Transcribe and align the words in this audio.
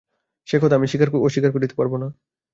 সে 0.47 0.57
কথা 0.61 0.75
আমি 0.75 0.87
অস্বীকার 1.19 1.51
করতে 1.51 1.75
পারব 1.75 1.93
না। 1.97 2.07